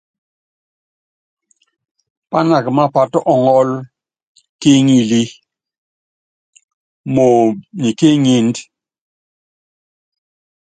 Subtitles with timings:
[2.31, 3.69] Pánaka mápát ɔŋɔ́l
[4.59, 5.21] ki iŋilí
[7.13, 8.55] moomb ki ŋínd.